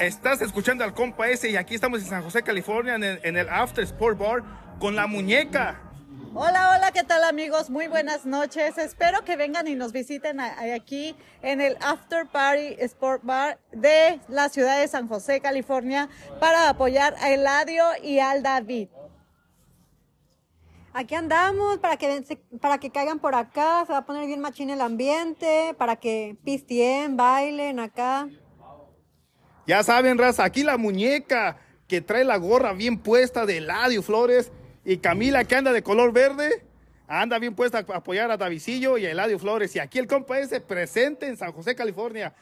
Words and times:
Estás 0.00 0.40
escuchando 0.40 0.82
al 0.82 0.94
compa 0.94 1.28
ese 1.28 1.50
y 1.50 1.56
aquí 1.56 1.74
estamos 1.74 2.00
en 2.00 2.06
San 2.06 2.22
José, 2.22 2.42
California, 2.42 2.94
en 2.94 3.36
el, 3.36 3.48
After 3.50 3.84
Sport 3.84 4.18
Bar 4.18 4.42
con 4.78 4.96
la 4.96 5.06
muñeca. 5.06 5.78
Hola, 6.32 6.74
hola, 6.74 6.90
¿qué 6.90 7.04
tal 7.04 7.22
amigos? 7.22 7.68
Muy 7.68 7.86
buenas 7.86 8.24
noches. 8.24 8.78
Espero 8.78 9.26
que 9.26 9.36
vengan 9.36 9.68
y 9.68 9.74
nos 9.74 9.92
visiten 9.92 10.40
aquí 10.40 11.14
en 11.42 11.60
el 11.60 11.76
After 11.82 12.26
Party 12.26 12.76
Sport 12.78 13.24
Bar 13.24 13.58
de 13.72 14.20
la 14.28 14.48
ciudad 14.48 14.80
de 14.80 14.88
San 14.88 15.06
José, 15.06 15.42
California, 15.42 16.08
para 16.38 16.70
apoyar 16.70 17.14
a 17.20 17.30
Eladio 17.30 17.84
y 18.02 18.20
al 18.20 18.42
David. 18.42 18.88
Aquí 20.94 21.14
andamos 21.14 21.78
para 21.78 21.98
que, 21.98 22.38
para 22.58 22.78
que 22.78 22.88
caigan 22.88 23.18
por 23.18 23.34
acá, 23.34 23.84
se 23.84 23.92
va 23.92 23.98
a 23.98 24.06
poner 24.06 24.26
bien 24.26 24.40
machín 24.40 24.70
el 24.70 24.80
ambiente, 24.80 25.74
para 25.76 25.96
que 25.96 26.38
pistien, 26.42 27.18
bailen 27.18 27.80
acá. 27.80 28.30
Ya 29.70 29.84
saben, 29.84 30.18
raza, 30.18 30.42
aquí 30.42 30.64
la 30.64 30.76
muñeca 30.76 31.56
que 31.86 32.00
trae 32.00 32.24
la 32.24 32.38
gorra 32.38 32.72
bien 32.72 32.98
puesta 32.98 33.46
de 33.46 33.58
Eladio 33.58 34.02
Flores 34.02 34.50
y 34.84 34.96
Camila 34.96 35.44
que 35.44 35.54
anda 35.54 35.72
de 35.72 35.80
color 35.80 36.12
verde. 36.12 36.64
Anda 37.06 37.38
bien 37.38 37.54
puesta 37.54 37.78
a 37.78 37.96
apoyar 37.98 38.32
a 38.32 38.36
Davidillo 38.36 38.98
y 38.98 39.06
a 39.06 39.12
Eladio 39.12 39.38
Flores. 39.38 39.76
Y 39.76 39.78
aquí 39.78 40.00
el 40.00 40.08
compa 40.08 40.40
ese 40.40 40.60
presente 40.60 41.28
en 41.28 41.36
San 41.36 41.52
José, 41.52 41.76
California. 41.76 42.34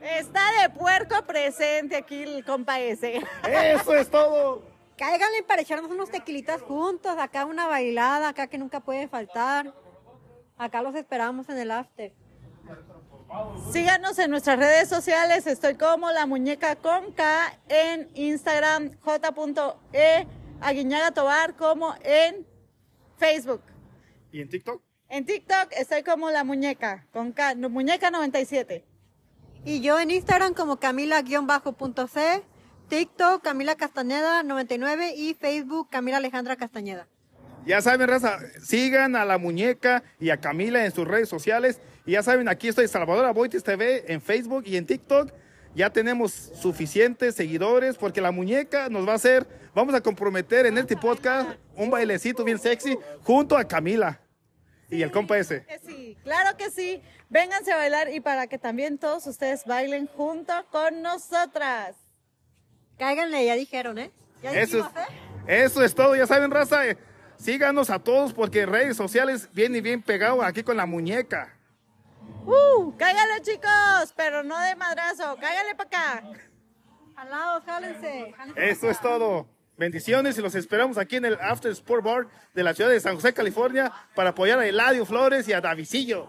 Está 0.00 0.40
de 0.60 0.70
puerco 0.70 1.14
presente 1.24 1.94
aquí 1.94 2.24
el 2.24 2.44
compa 2.44 2.80
ese. 2.80 3.22
Eso 3.48 3.94
es 3.94 4.10
todo. 4.10 4.64
Cáiganle 4.98 5.44
para 5.44 5.62
echarnos 5.62 5.92
unos 5.92 6.10
tequilitas 6.10 6.60
juntos, 6.60 7.18
acá 7.20 7.44
una 7.44 7.68
bailada, 7.68 8.30
acá 8.30 8.48
que 8.48 8.58
nunca 8.58 8.80
puede 8.80 9.06
faltar. 9.06 9.72
Acá 10.58 10.82
los 10.82 10.96
esperamos 10.96 11.48
en 11.48 11.58
el 11.58 11.70
after. 11.70 12.12
Síganos 13.72 14.18
en 14.18 14.30
nuestras 14.30 14.58
redes 14.58 14.88
sociales. 14.88 15.46
Estoy 15.46 15.74
como 15.76 16.10
la 16.10 16.26
muñeca 16.26 16.76
con 16.76 17.12
K 17.12 17.58
en 17.68 18.10
Instagram, 18.14 18.90
j.e 19.00 20.26
Aguiñaga 20.60 21.10
Tobar, 21.12 21.56
como 21.56 21.94
en 22.02 22.46
Facebook. 23.18 23.62
¿Y 24.30 24.40
en 24.40 24.48
TikTok? 24.48 24.82
En 25.08 25.26
TikTok 25.26 25.72
estoy 25.72 26.02
como 26.02 26.30
la 26.30 26.44
muñeca, 26.44 27.06
con 27.12 27.32
K, 27.32 27.54
muñeca 27.54 28.10
97. 28.10 28.84
Y 29.64 29.80
yo 29.80 29.98
en 30.00 30.10
Instagram 30.10 30.54
como 30.54 30.78
Camila-C, 30.78 32.42
TikTok 32.88 33.42
Camila 33.42 33.76
Castañeda 33.76 34.42
99 34.42 35.14
y 35.16 35.34
Facebook 35.34 35.88
Camila 35.90 36.16
Alejandra 36.18 36.56
Castañeda. 36.56 37.08
Ya 37.64 37.80
saben, 37.80 38.08
raza, 38.08 38.38
sigan 38.60 39.14
a 39.14 39.24
la 39.24 39.38
muñeca 39.38 40.02
y 40.18 40.30
a 40.30 40.38
Camila 40.38 40.84
en 40.84 40.92
sus 40.92 41.06
redes 41.06 41.28
sociales. 41.28 41.80
Y 42.04 42.12
ya 42.12 42.22
saben, 42.22 42.48
aquí 42.48 42.68
estoy 42.68 42.88
Salvador 42.88 43.24
Aboites 43.24 43.62
TV 43.62 44.04
en 44.12 44.20
Facebook 44.20 44.64
y 44.66 44.76
en 44.76 44.86
TikTok. 44.86 45.30
Ya 45.74 45.90
tenemos 45.90 46.32
suficientes 46.32 47.34
seguidores 47.34 47.96
porque 47.96 48.20
la 48.20 48.30
muñeca 48.30 48.88
nos 48.90 49.06
va 49.08 49.12
a 49.12 49.16
hacer, 49.16 49.46
vamos 49.74 49.94
a 49.94 50.02
comprometer 50.02 50.66
en 50.66 50.76
este 50.76 50.96
podcast 50.96 51.50
un 51.76 51.88
bailecito 51.90 52.44
bien 52.44 52.58
sexy 52.58 52.98
junto 53.22 53.56
a 53.56 53.64
Camila 53.66 54.20
y 54.90 55.00
el 55.00 55.10
compa 55.10 55.38
ese. 55.38 55.64
Que 55.64 55.78
sí, 55.78 56.18
claro 56.22 56.56
que 56.58 56.70
sí. 56.70 57.00
Vénganse 57.30 57.72
a 57.72 57.76
bailar 57.76 58.12
y 58.12 58.20
para 58.20 58.46
que 58.48 58.58
también 58.58 58.98
todos 58.98 59.26
ustedes 59.26 59.64
bailen 59.64 60.06
junto 60.08 60.52
con 60.70 61.00
nosotras. 61.00 61.96
Cáiganle, 62.98 63.46
ya 63.46 63.54
dijeron, 63.54 63.96
¿eh? 63.98 64.10
Ya 64.42 64.52
Eso 64.52 64.80
es, 64.80 64.84
¿eh? 64.84 65.64
eso 65.64 65.82
es 65.82 65.94
todo, 65.94 66.14
ya 66.16 66.26
saben, 66.26 66.50
raza. 66.50 66.86
eh, 66.86 66.98
Síganos 67.38 67.88
a 67.88 67.98
todos 67.98 68.34
porque 68.34 68.66
redes 68.66 68.96
sociales 68.98 69.48
bien 69.54 69.74
y 69.74 69.80
bien 69.80 70.02
pegado 70.02 70.42
aquí 70.42 70.62
con 70.62 70.76
la 70.76 70.84
muñeca. 70.84 71.56
¡Uh! 72.44 72.92
¡Cáigale, 72.96 73.40
chicos! 73.42 74.12
Pero 74.16 74.42
no 74.42 74.58
de 74.60 74.74
madrazo, 74.76 75.36
cáigale 75.40 75.74
para 75.74 75.88
acá. 75.88 76.22
Jalados, 77.16 77.64
jálense. 77.64 78.34
Eso 78.56 78.90
es 78.90 79.00
todo. 79.00 79.46
Bendiciones 79.76 80.36
y 80.38 80.42
los 80.42 80.54
esperamos 80.54 80.98
aquí 80.98 81.16
en 81.16 81.24
el 81.24 81.38
After 81.40 81.70
Sport 81.72 82.04
Bar 82.04 82.28
de 82.54 82.62
la 82.62 82.74
ciudad 82.74 82.90
de 82.90 83.00
San 83.00 83.14
José, 83.14 83.32
California, 83.32 83.92
para 84.14 84.30
apoyar 84.30 84.58
a 84.58 84.66
Eladio 84.66 85.06
Flores 85.06 85.48
y 85.48 85.52
a 85.52 85.60
Davidillo. 85.60 86.28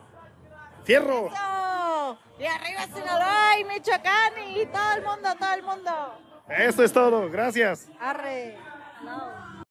¡Fierro! 0.84 1.28
¡Eso! 1.28 2.20
Y 2.40 2.46
arriba 2.46 2.84
Sinaloa 2.94 3.60
y 3.60 3.64
Michoacán 3.66 4.34
y 4.56 4.66
todo 4.66 4.94
el 4.98 5.04
mundo, 5.04 5.30
todo 5.40 5.54
el 5.54 5.64
mundo. 5.64 6.20
Eso 6.50 6.84
es 6.84 6.92
todo. 6.92 7.30
Gracias. 7.30 7.88
Arre. 8.00 8.58
Jalados. 9.00 9.63